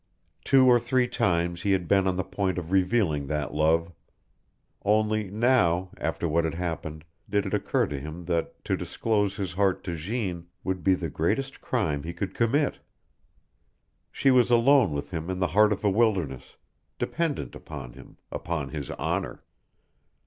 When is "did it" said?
7.29-7.53